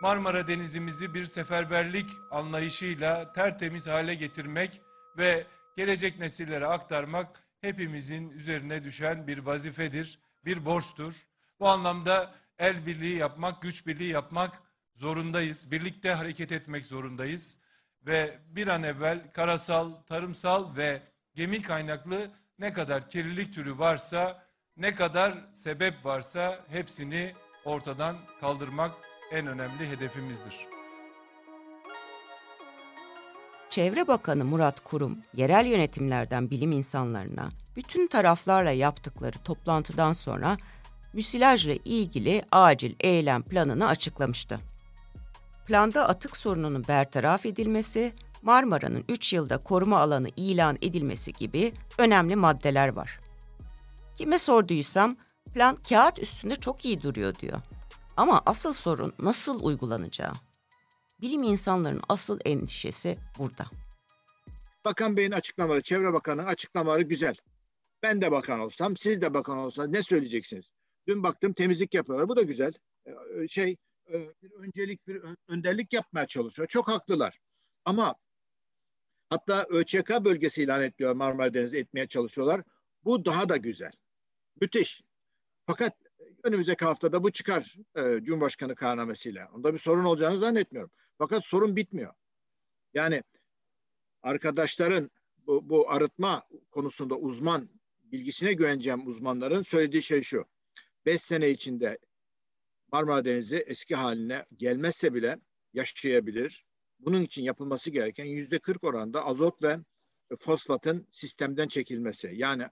Marmara 0.01 0.47
Denizimizi 0.47 1.13
bir 1.13 1.25
seferberlik 1.25 2.09
anlayışıyla 2.31 3.33
tertemiz 3.33 3.87
hale 3.87 4.15
getirmek 4.15 4.81
ve 5.17 5.47
gelecek 5.77 6.19
nesillere 6.19 6.67
aktarmak 6.67 7.43
hepimizin 7.61 8.29
üzerine 8.29 8.83
düşen 8.83 9.27
bir 9.27 9.37
vazifedir, 9.37 10.19
bir 10.45 10.65
borçtur. 10.65 11.27
Bu 11.59 11.67
anlamda 11.67 12.35
el 12.57 12.85
birliği 12.85 13.15
yapmak, 13.15 13.61
güç 13.61 13.87
birliği 13.87 14.11
yapmak 14.11 14.61
zorundayız. 14.95 15.71
Birlikte 15.71 16.13
hareket 16.13 16.51
etmek 16.51 16.85
zorundayız. 16.85 17.59
Ve 18.01 18.39
bir 18.47 18.67
an 18.67 18.83
evvel 18.83 19.31
karasal, 19.31 19.93
tarımsal 19.93 20.75
ve 20.75 21.01
gemi 21.35 21.61
kaynaklı 21.61 22.31
ne 22.59 22.73
kadar 22.73 23.09
kirlilik 23.09 23.53
türü 23.53 23.77
varsa, 23.77 24.47
ne 24.77 24.95
kadar 24.95 25.33
sebep 25.51 26.05
varsa 26.05 26.65
hepsini 26.69 27.33
ortadan 27.65 28.17
kaldırmak 28.39 28.91
en 29.31 29.47
önemli 29.47 29.89
hedefimizdir. 29.89 30.78
Çevre 33.69 34.07
Bakanı 34.07 34.45
Murat 34.45 34.79
Kurum, 34.83 35.17
yerel 35.35 35.65
yönetimlerden 35.65 36.49
bilim 36.49 36.71
insanlarına 36.71 37.49
bütün 37.75 38.07
taraflarla 38.07 38.71
yaptıkları 38.71 39.37
toplantıdan 39.37 40.13
sonra 40.13 40.57
müsilajla 41.13 41.73
ilgili 41.85 42.43
acil 42.51 42.95
eylem 42.99 43.43
planını 43.43 43.87
açıklamıştı. 43.87 44.59
Planda 45.67 46.07
atık 46.07 46.37
sorununun 46.37 46.87
bertaraf 46.87 47.45
edilmesi, 47.45 48.13
Marmara'nın 48.41 49.03
3 49.09 49.33
yılda 49.33 49.57
koruma 49.57 49.99
alanı 49.99 50.27
ilan 50.35 50.77
edilmesi 50.81 51.33
gibi 51.33 51.73
önemli 51.97 52.35
maddeler 52.35 52.87
var. 52.87 53.19
Kime 54.15 54.39
sorduysam 54.39 55.15
plan 55.53 55.75
kağıt 55.89 56.19
üstünde 56.19 56.55
çok 56.55 56.85
iyi 56.85 57.01
duruyor 57.01 57.35
diyor. 57.35 57.61
Ama 58.17 58.41
asıl 58.45 58.73
sorun 58.73 59.13
nasıl 59.19 59.63
uygulanacağı. 59.63 60.33
Bilim 61.21 61.43
insanlarının 61.43 62.01
asıl 62.09 62.39
endişesi 62.45 63.17
burada. 63.37 63.65
Bakan 64.85 65.17
Bey'in 65.17 65.31
açıklamaları, 65.31 65.81
Çevre 65.81 66.13
Bakanı'nın 66.13 66.47
açıklamaları 66.47 67.01
güzel. 67.01 67.35
Ben 68.03 68.21
de 68.21 68.31
bakan 68.31 68.59
olsam, 68.59 68.97
siz 68.97 69.21
de 69.21 69.33
bakan 69.33 69.57
olsanız 69.57 69.89
ne 69.89 70.03
söyleyeceksiniz? 70.03 70.65
Dün 71.07 71.23
baktım 71.23 71.53
temizlik 71.53 71.93
yapıyorlar. 71.93 72.29
Bu 72.29 72.35
da 72.35 72.41
güzel. 72.41 72.73
Ee, 73.05 73.47
şey 73.47 73.77
bir 74.13 74.51
öncelik, 74.51 75.07
bir 75.07 75.21
önderlik 75.47 75.93
yapmaya 75.93 76.27
çalışıyor. 76.27 76.67
Çok 76.67 76.87
haklılar. 76.87 77.39
Ama 77.85 78.15
hatta 79.29 79.65
ÖÇK 79.69 80.09
bölgesi 80.09 80.63
ilan 80.63 80.83
etmiyor 80.83 81.13
Marmara 81.13 81.53
Denizi 81.53 81.77
etmeye 81.77 82.07
çalışıyorlar. 82.07 82.61
Bu 83.03 83.25
daha 83.25 83.49
da 83.49 83.57
güzel. 83.57 83.91
Müthiş. 84.61 85.01
Fakat 85.65 85.93
önümüzdeki 86.43 86.85
haftada 86.85 87.23
bu 87.23 87.31
çıkar 87.31 87.75
e, 87.95 88.19
Cumhurbaşkanı 88.23 88.75
kararnamesiyle. 88.75 89.45
Onda 89.45 89.73
bir 89.73 89.79
sorun 89.79 90.03
olacağını 90.03 90.37
zannetmiyorum. 90.37 90.91
Fakat 91.19 91.45
sorun 91.45 91.75
bitmiyor. 91.75 92.13
Yani 92.93 93.23
arkadaşların 94.21 95.11
bu, 95.47 95.69
bu 95.69 95.91
arıtma 95.91 96.43
konusunda 96.71 97.15
uzman 97.15 97.69
bilgisine 98.03 98.53
güveneceğim 98.53 99.07
uzmanların 99.07 99.63
söylediği 99.63 100.03
şey 100.03 100.21
şu. 100.21 100.45
Beş 101.05 101.21
sene 101.21 101.49
içinde 101.49 101.99
Marmara 102.91 103.25
Denizi 103.25 103.57
eski 103.57 103.95
haline 103.95 104.45
gelmezse 104.57 105.13
bile 105.13 105.39
yaşayabilir. 105.73 106.65
Bunun 106.99 107.21
için 107.21 107.43
yapılması 107.43 107.91
gereken 107.91 108.25
yüzde 108.25 108.59
kırk 108.59 108.83
oranda 108.83 109.25
azot 109.25 109.63
ve 109.63 109.79
fosfatın 110.39 111.07
sistemden 111.11 111.67
çekilmesi. 111.67 112.31
Yani 112.33 112.63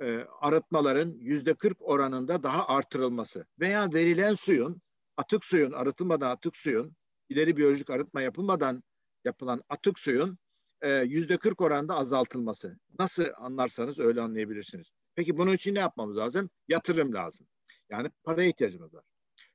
e, 0.00 0.24
arıtmaların 0.40 1.14
yüzde 1.18 1.54
kırk 1.54 1.82
oranında 1.82 2.42
daha 2.42 2.68
artırılması 2.68 3.46
veya 3.60 3.92
verilen 3.92 4.34
suyun 4.34 4.82
atık 5.16 5.44
suyun 5.44 5.72
arıtılmadan 5.72 6.30
atık 6.30 6.56
suyun 6.56 6.96
ileri 7.28 7.56
biyolojik 7.56 7.90
arıtma 7.90 8.22
yapılmadan 8.22 8.82
yapılan 9.24 9.62
atık 9.68 9.98
suyun 9.98 10.38
e, 10.82 10.92
yüzde 10.92 11.36
kırk 11.36 11.60
oranda 11.60 11.94
azaltılması. 11.94 12.78
Nasıl 12.98 13.24
anlarsanız 13.36 13.98
öyle 13.98 14.20
anlayabilirsiniz. 14.20 14.86
Peki 15.14 15.38
bunun 15.38 15.52
için 15.52 15.74
ne 15.74 15.78
yapmamız 15.78 16.16
lazım? 16.16 16.50
Yatırım 16.68 17.14
lazım. 17.14 17.46
Yani 17.90 18.10
paraya 18.24 18.48
ihtiyacımız 18.48 18.94
var. 18.94 19.04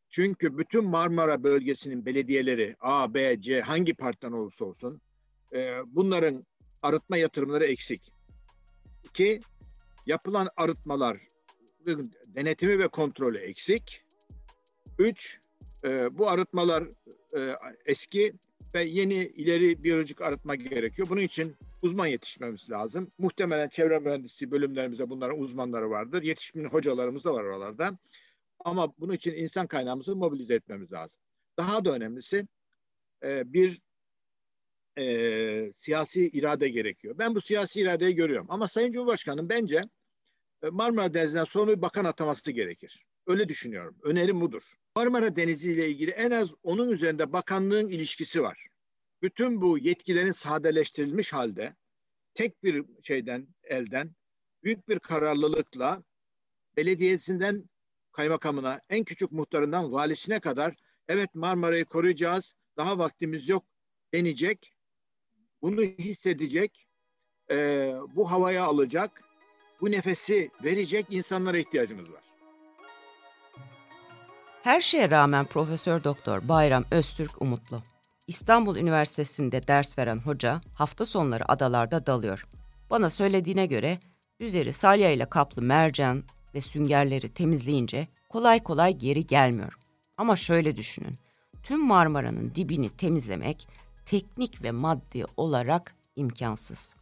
Çünkü 0.09 0.57
bütün 0.57 0.85
Marmara 0.85 1.43
bölgesinin 1.43 2.05
belediyeleri 2.05 2.75
A, 2.79 3.13
B, 3.13 3.41
C 3.41 3.61
hangi 3.61 3.93
partiden 3.93 4.31
olursa 4.31 4.65
olsun 4.65 5.01
e, 5.53 5.79
bunların 5.85 6.45
arıtma 6.81 7.17
yatırımları 7.17 7.65
eksik. 7.65 8.09
İki, 9.03 9.39
yapılan 10.05 10.47
arıtmalar 10.57 11.17
denetimi 12.27 12.79
ve 12.79 12.87
kontrolü 12.87 13.37
eksik. 13.37 14.01
Üç, 14.99 15.39
e, 15.85 16.17
bu 16.17 16.29
arıtmalar 16.29 16.83
e, 17.37 17.55
eski 17.85 18.33
ve 18.75 18.83
yeni 18.83 19.13
ileri 19.13 19.83
biyolojik 19.83 20.21
arıtma 20.21 20.55
gerekiyor. 20.55 21.09
Bunun 21.09 21.21
için 21.21 21.55
uzman 21.81 22.07
yetişmemiz 22.07 22.69
lazım. 22.69 23.09
Muhtemelen 23.17 23.67
çevre 23.67 23.99
mühendisliği 23.99 24.51
bölümlerimizde 24.51 25.09
bunların 25.09 25.39
uzmanları 25.39 25.89
vardır. 25.89 26.23
Yetişkin 26.23 26.65
hocalarımız 26.65 27.25
da 27.25 27.33
var 27.33 27.43
oralarda. 27.43 27.97
Ama 28.59 28.93
bunun 28.99 29.13
için 29.13 29.33
insan 29.33 29.67
kaynağımızı 29.67 30.15
mobilize 30.15 30.55
etmemiz 30.55 30.91
lazım. 30.91 31.19
Daha 31.57 31.85
da 31.85 31.91
önemlisi 31.91 32.47
e, 33.23 33.53
bir 33.53 33.81
e, 34.97 35.73
siyasi 35.77 36.27
irade 36.27 36.69
gerekiyor. 36.69 37.15
Ben 37.17 37.35
bu 37.35 37.41
siyasi 37.41 37.81
iradeyi 37.81 38.15
görüyorum. 38.15 38.47
Ama 38.49 38.67
Sayın 38.67 38.91
Cumhurbaşkanım 38.91 39.49
bence 39.49 39.81
e, 40.63 40.69
Marmara 40.69 41.13
Denizi'nden 41.13 41.43
sonra 41.43 41.77
bir 41.77 41.81
bakan 41.81 42.05
ataması 42.05 42.51
gerekir. 42.51 43.05
Öyle 43.27 43.49
düşünüyorum. 43.49 43.95
Önerim 44.03 44.41
budur. 44.41 44.63
Marmara 44.95 45.35
Denizi 45.35 45.71
ile 45.71 45.89
ilgili 45.89 46.11
en 46.11 46.31
az 46.31 46.53
onun 46.63 46.89
üzerinde 46.89 47.33
bakanlığın 47.33 47.87
ilişkisi 47.87 48.41
var. 48.41 48.67
bütün 49.21 49.61
bu 49.61 49.77
yetkilerin 49.77 50.31
sadeleştirilmiş 50.31 51.33
halde 51.33 51.75
tek 52.33 52.63
bir 52.63 52.85
şeyden 53.03 53.47
elden 53.63 54.11
büyük 54.63 54.89
bir 54.89 54.99
kararlılıkla 54.99 56.03
belediyesinden 56.77 57.69
kaymakamına, 58.11 58.81
en 58.89 59.03
küçük 59.03 59.31
muhtarından 59.31 59.91
valisine 59.91 60.39
kadar 60.39 60.75
evet 61.07 61.35
Marmara'yı 61.35 61.85
koruyacağız, 61.85 62.53
daha 62.77 62.97
vaktimiz 62.97 63.49
yok 63.49 63.65
denecek, 64.13 64.73
bunu 65.61 65.81
hissedecek, 65.81 66.87
e, 67.51 67.55
bu 68.15 68.31
havaya 68.31 68.63
alacak, 68.63 69.23
bu 69.81 69.91
nefesi 69.91 70.51
verecek 70.63 71.05
insanlara 71.09 71.57
ihtiyacımız 71.57 72.11
var. 72.11 72.32
Her 74.63 74.81
şeye 74.81 75.11
rağmen 75.11 75.45
Profesör 75.45 76.03
Doktor 76.03 76.47
Bayram 76.47 76.85
Öztürk 76.91 77.41
umutlu. 77.41 77.81
İstanbul 78.27 78.75
Üniversitesi'nde 78.75 79.67
ders 79.67 79.97
veren 79.97 80.17
hoca 80.19 80.61
hafta 80.73 81.05
sonları 81.05 81.51
adalarda 81.51 82.05
dalıyor. 82.05 82.47
Bana 82.89 83.09
söylediğine 83.09 83.65
göre 83.65 83.99
üzeri 84.39 84.73
salya 84.73 85.11
ile 85.11 85.25
kaplı 85.25 85.61
mercan 85.61 86.23
ve 86.55 86.61
süngerleri 86.61 87.33
temizleyince 87.33 88.07
kolay 88.29 88.63
kolay 88.63 88.97
geri 88.97 89.27
gelmiyor. 89.27 89.73
Ama 90.17 90.35
şöyle 90.35 90.77
düşünün. 90.77 91.15
Tüm 91.63 91.85
Marmara'nın 91.85 92.55
dibini 92.55 92.89
temizlemek 92.89 93.67
teknik 94.05 94.63
ve 94.63 94.71
maddi 94.71 95.25
olarak 95.37 95.95
imkansız. 96.15 96.95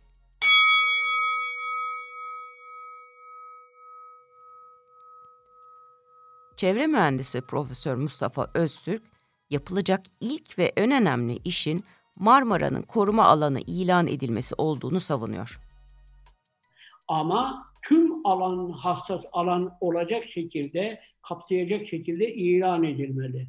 Çevre 6.61 6.87
mühendisi 6.87 7.41
Profesör 7.41 7.95
Mustafa 7.95 8.47
Öztürk, 8.55 9.01
yapılacak 9.49 10.01
ilk 10.19 10.59
ve 10.59 10.71
en 10.77 10.91
önemli 10.91 11.37
işin 11.45 11.83
Marmara'nın 12.19 12.81
koruma 12.81 13.23
alanı 13.23 13.59
ilan 13.67 14.07
edilmesi 14.07 14.55
olduğunu 14.57 14.99
savunuyor. 14.99 15.59
Ama 17.07 17.63
tüm 17.87 18.25
alan 18.25 18.69
hassas 18.71 19.23
alan 19.31 19.71
olacak 19.81 20.23
şekilde, 20.33 20.99
kapsayacak 21.21 21.87
şekilde 21.87 22.33
ilan 22.33 22.83
edilmeli. 22.83 23.47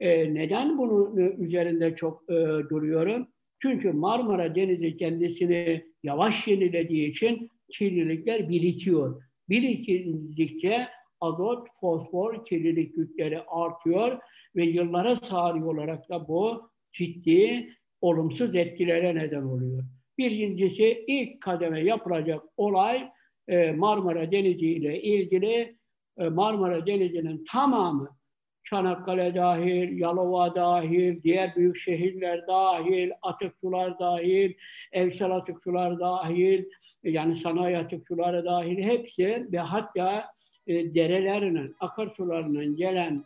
Ee, 0.00 0.34
neden 0.34 0.78
bunun 0.78 1.16
üzerinde 1.16 1.96
çok 1.96 2.22
e, 2.30 2.34
duruyorum? 2.70 3.28
Çünkü 3.58 3.92
Marmara 3.92 4.54
Denizi 4.54 4.96
kendisini 4.96 5.84
yavaş 6.02 6.48
yenilediği 6.48 7.10
için 7.10 7.50
kirlilikler 7.72 8.48
birikiyor. 8.48 9.22
Birikildikçe 9.48 10.88
azot, 11.22 11.68
fosfor, 11.80 12.44
kirlilik 12.44 12.96
yükleri 12.96 13.42
artıyor 13.42 14.18
ve 14.56 14.64
yıllara 14.64 15.16
sari 15.16 15.64
olarak 15.64 16.08
da 16.08 16.28
bu 16.28 16.70
ciddi 16.92 17.68
olumsuz 18.00 18.56
etkilere 18.56 19.14
neden 19.14 19.42
oluyor. 19.42 19.84
Birincisi 20.18 21.04
ilk 21.06 21.40
kademe 21.40 21.80
yapılacak 21.80 22.42
olay 22.56 23.10
e, 23.48 23.72
Marmara 23.72 24.32
Denizi 24.32 24.66
ile 24.66 25.02
ilgili 25.02 25.76
e, 26.18 26.28
Marmara 26.28 26.86
Denizi'nin 26.86 27.44
tamamı 27.52 28.16
Çanakkale 28.64 29.34
dahil, 29.34 29.98
Yalova 29.98 30.54
dahil, 30.54 31.22
diğer 31.22 31.56
büyük 31.56 31.78
şehirler 31.78 32.46
dahil, 32.46 33.10
atık 33.22 33.54
sular 33.60 33.98
dahil, 33.98 34.54
evsel 34.92 35.30
atık 35.30 35.62
sular 35.62 36.00
dahil, 36.00 36.64
yani 37.02 37.36
sanayi 37.36 37.78
atık 37.78 38.08
suları 38.08 38.44
dahil 38.44 38.82
hepsi 38.82 39.48
ve 39.52 39.58
hatta 39.58 40.32
e, 40.66 40.94
derelerinin, 40.94 41.76
akarsularının 41.80 42.76
gelen 42.76 43.16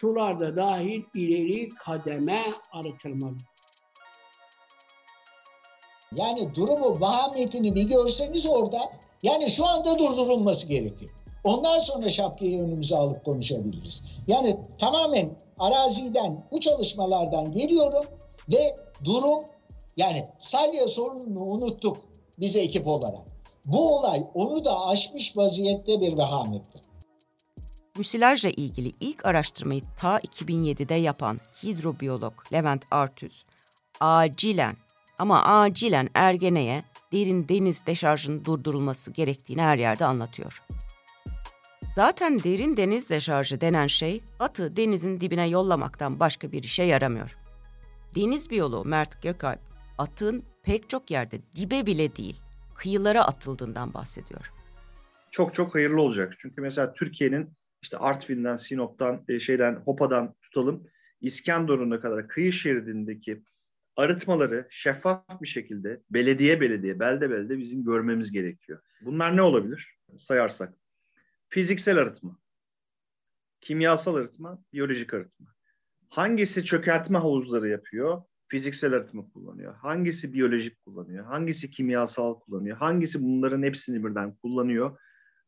sularda 0.00 0.56
dahil 0.56 1.02
ileri 1.14 1.68
kademe 1.68 2.42
arıtılmalı. 2.72 3.36
Yani 6.14 6.54
durumu, 6.54 7.00
vahametini 7.00 7.74
bir 7.74 7.88
görseniz 7.88 8.46
orada, 8.46 8.78
yani 9.22 9.50
şu 9.50 9.66
anda 9.66 9.98
durdurulması 9.98 10.68
gerekiyor. 10.68 11.10
Ondan 11.44 11.78
sonra 11.78 12.10
şapkayı 12.10 12.62
önümüze 12.62 12.96
alıp 12.96 13.24
konuşabiliriz. 13.24 14.02
Yani 14.26 14.60
tamamen 14.78 15.38
araziden, 15.58 16.44
bu 16.50 16.60
çalışmalardan 16.60 17.52
geliyorum 17.52 18.04
ve 18.52 18.76
durum, 19.04 19.40
yani 19.96 20.24
salya 20.38 20.88
sorununu 20.88 21.42
unuttuk 21.42 21.96
biz 22.38 22.56
ekip 22.56 22.86
olarak. 22.86 23.39
Bu 23.72 23.98
olay 23.98 24.22
onu 24.34 24.64
da 24.64 24.86
aşmış 24.86 25.36
vaziyette 25.36 26.00
bir 26.00 26.16
vehamette. 26.16 26.80
Müsilajla 27.96 28.50
ilgili 28.50 28.92
ilk 29.00 29.26
araştırmayı 29.26 29.82
ta 29.96 30.18
2007'de 30.18 30.94
yapan 30.94 31.40
hidrobiyolog 31.62 32.32
Levent 32.52 32.84
Artüz, 32.90 33.44
acilen 34.00 34.74
ama 35.18 35.44
acilen 35.44 36.08
Ergene'ye 36.14 36.84
derin 37.12 37.48
deniz 37.48 37.86
deşarjının 37.86 38.44
durdurulması 38.44 39.10
gerektiğini 39.10 39.62
her 39.62 39.78
yerde 39.78 40.04
anlatıyor. 40.04 40.62
Zaten 41.94 42.42
derin 42.44 42.76
deniz 42.76 43.08
deşarjı 43.08 43.60
denen 43.60 43.86
şey 43.86 44.20
atı 44.38 44.76
denizin 44.76 45.20
dibine 45.20 45.48
yollamaktan 45.48 46.20
başka 46.20 46.52
bir 46.52 46.62
işe 46.62 46.82
yaramıyor. 46.82 47.38
Deniz 48.14 48.50
biyoloğu 48.50 48.84
Mert 48.84 49.22
Gökalp, 49.22 49.60
atın 49.98 50.44
pek 50.62 50.90
çok 50.90 51.10
yerde 51.10 51.40
dibe 51.56 51.86
bile 51.86 52.16
değil, 52.16 52.36
kıyılara 52.80 53.24
atıldığından 53.24 53.94
bahsediyor. 53.94 54.52
Çok 55.30 55.54
çok 55.54 55.74
hayırlı 55.74 56.00
olacak. 56.00 56.34
Çünkü 56.38 56.60
mesela 56.60 56.92
Türkiye'nin 56.92 57.52
işte 57.82 57.98
Artvin'den, 57.98 58.56
Sinop'tan, 58.56 59.24
e, 59.28 59.40
şeyden, 59.40 59.74
Hopa'dan 59.74 60.34
tutalım 60.42 60.86
İskenderun'a 61.20 62.00
kadar 62.00 62.28
kıyı 62.28 62.52
şeridindeki 62.52 63.42
arıtmaları 63.96 64.66
şeffaf 64.70 65.42
bir 65.42 65.48
şekilde 65.48 66.00
belediye 66.10 66.60
belediye, 66.60 67.00
belde 67.00 67.30
belde 67.30 67.58
bizim 67.58 67.84
görmemiz 67.84 68.32
gerekiyor. 68.32 68.80
Bunlar 69.00 69.36
ne 69.36 69.42
olabilir 69.42 69.98
sayarsak? 70.16 70.74
Fiziksel 71.48 71.98
arıtma, 71.98 72.38
kimyasal 73.60 74.14
arıtma, 74.14 74.64
biyolojik 74.72 75.14
arıtma. 75.14 75.46
Hangisi 76.08 76.64
çökertme 76.64 77.18
havuzları 77.18 77.68
yapıyor? 77.68 78.22
Fiziksel 78.50 78.92
arıtma 78.92 79.30
kullanıyor. 79.34 79.74
Hangisi 79.74 80.32
biyolojik 80.32 80.84
kullanıyor? 80.84 81.24
Hangisi 81.24 81.70
kimyasal 81.70 82.34
kullanıyor? 82.34 82.76
Hangisi 82.76 83.22
bunların 83.22 83.62
hepsini 83.62 84.04
birden 84.04 84.34
kullanıyor? 84.34 84.98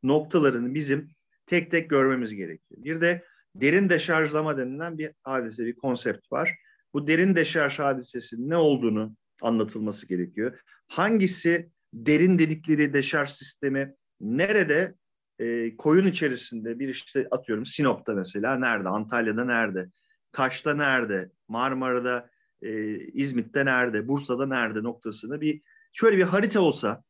Noktalarını 0.03 0.75
bizim 0.75 1.09
tek 1.47 1.71
tek 1.71 1.91
görmemiz 1.91 2.35
gerekiyor. 2.35 2.85
Bir 2.85 3.01
de 3.01 3.25
derin 3.55 3.89
deşarjlama 3.89 4.57
denilen 4.57 4.99
bir 4.99 5.11
hadise, 5.23 5.67
bir 5.67 5.77
konsept 5.77 6.33
var. 6.33 6.55
Bu 6.95 7.07
derin 7.07 7.35
deşarj 7.35 7.79
hadisesinin 7.79 8.51
ne 8.51 8.57
olduğunu 8.57 9.17
anlatılması 9.43 10.07
gerekiyor. 10.07 10.61
Hangisi 10.89 11.71
derin 11.95 12.39
dedikleri 12.39 12.93
deşarj 12.93 13.31
sistemi 13.31 13.95
nerede 14.21 14.95
e, 15.39 15.77
koyun 15.77 16.07
içerisinde 16.07 16.79
bir 16.79 16.89
işte 16.89 17.29
atıyorum 17.31 17.67
Sinop'ta 17.67 18.15
mesela 18.15 18.57
nerede, 18.57 18.89
Antalya'da 18.89 19.45
nerede, 19.45 19.89
Kaş'ta 20.33 20.75
nerede, 20.75 21.31
Marmara'da, 21.49 22.31
e, 22.63 22.99
İzmit'te 22.99 23.65
nerede, 23.65 24.09
Bursa'da 24.09 24.47
nerede 24.47 24.83
noktasını 24.83 25.41
bir 25.41 25.63
şöyle 25.93 26.17
bir 26.17 26.23
harita 26.23 26.61
olsa 26.61 27.03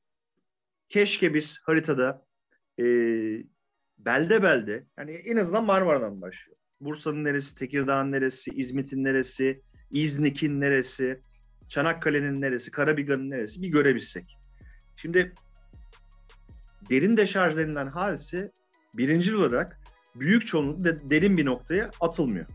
keşke 0.89 1.35
biz 1.35 1.59
haritada 1.63 2.27
e, 2.79 2.85
belde 3.99 4.43
belde 4.43 4.87
yani 4.99 5.13
en 5.13 5.37
azından 5.37 5.65
Marmara'dan 5.65 6.21
başlıyor. 6.21 6.59
Bursa'nın 6.81 7.25
neresi, 7.25 7.55
Tekirdağ'ın 7.55 8.13
neresi, 8.13 8.51
İzmit'in 8.51 9.05
neresi, 9.05 9.63
İznik'in 9.91 10.61
neresi, 10.61 11.21
Çanakkale'nin 11.69 12.41
neresi, 12.41 12.71
Karabiga'nın 12.71 13.31
neresi 13.31 13.63
bir 13.63 13.69
görebilsek. 13.69 14.39
Şimdi 14.97 15.35
derin 16.91 17.17
deşarj 17.17 17.57
denilen 17.57 17.87
hadise 17.87 18.53
birinci 18.97 19.37
olarak 19.37 19.81
büyük 20.15 20.47
çoğunlukla 20.47 21.09
derin 21.09 21.37
bir 21.37 21.47
noktaya 21.47 21.91
atılmıyor. 22.01 22.47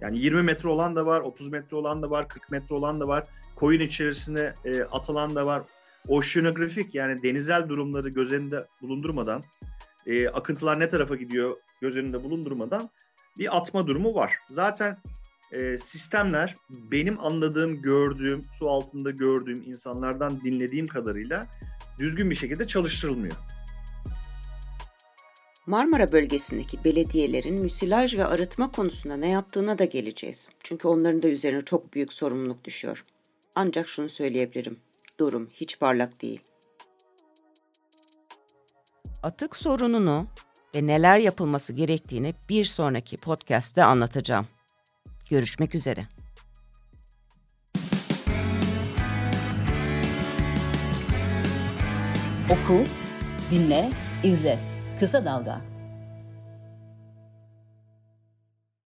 Yani 0.00 0.18
20 0.18 0.42
metre 0.42 0.68
olan 0.68 0.96
da 0.96 1.06
var, 1.06 1.20
30 1.20 1.48
metre 1.48 1.76
olan 1.76 2.02
da 2.02 2.10
var, 2.10 2.28
40 2.28 2.52
metre 2.52 2.74
olan 2.74 3.00
da 3.00 3.04
var. 3.04 3.24
Koyun 3.54 3.80
içerisine 3.80 4.54
e, 4.64 4.82
atılan 4.82 5.34
da 5.34 5.46
var. 5.46 5.62
Oşinografik 6.08 6.94
yani 6.94 7.22
denizel 7.22 7.68
durumları 7.68 8.08
göz 8.08 8.32
önünde 8.32 8.66
bulundurmadan, 8.82 9.40
e, 10.06 10.28
akıntılar 10.28 10.80
ne 10.80 10.90
tarafa 10.90 11.16
gidiyor 11.16 11.56
göz 11.80 11.96
önünde 11.96 12.24
bulundurmadan 12.24 12.90
bir 13.38 13.56
atma 13.56 13.86
durumu 13.86 14.14
var. 14.14 14.34
Zaten 14.50 14.98
e, 15.52 15.78
sistemler 15.78 16.54
benim 16.70 17.20
anladığım, 17.20 17.82
gördüğüm, 17.82 18.42
su 18.44 18.70
altında 18.70 19.10
gördüğüm 19.10 19.62
insanlardan 19.66 20.40
dinlediğim 20.40 20.86
kadarıyla 20.86 21.40
düzgün 21.98 22.30
bir 22.30 22.34
şekilde 22.34 22.66
çalıştırılmıyor. 22.66 23.36
Marmara 25.66 26.12
bölgesindeki 26.12 26.84
belediyelerin 26.84 27.54
müsilaj 27.54 28.16
ve 28.16 28.24
arıtma 28.26 28.72
konusunda 28.72 29.16
ne 29.16 29.28
yaptığına 29.28 29.78
da 29.78 29.84
geleceğiz. 29.84 30.48
Çünkü 30.64 30.88
onların 30.88 31.22
da 31.22 31.28
üzerine 31.28 31.62
çok 31.62 31.94
büyük 31.94 32.12
sorumluluk 32.12 32.64
düşüyor. 32.64 33.04
Ancak 33.54 33.88
şunu 33.88 34.08
söyleyebilirim. 34.08 34.76
Durum 35.20 35.48
hiç 35.54 35.78
parlak 35.78 36.22
değil. 36.22 36.40
Atık 39.22 39.56
sorununu 39.56 40.26
ve 40.74 40.86
neler 40.86 41.18
yapılması 41.18 41.72
gerektiğini 41.72 42.34
bir 42.48 42.64
sonraki 42.64 43.16
podcast'te 43.16 43.84
anlatacağım. 43.84 44.46
Görüşmek 45.30 45.74
üzere. 45.74 46.06
Oku, 52.50 52.84
dinle, 53.50 53.90
izle 54.24 54.75
Kısa 55.00 55.24
Dalga. 55.24 55.60